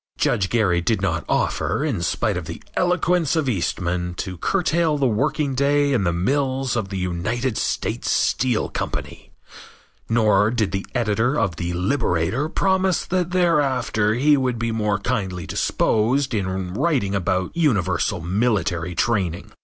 [0.17, 5.05] Judge Gary did not offer, in spite of the eloquence of Eastman, to curtail the
[5.05, 9.31] working day in the mills of the United States Steel Company,
[10.09, 15.45] nor did the editor of The Liberator promise that thereafter he would be more kindly
[15.45, 19.51] disposed in writing about universal military training.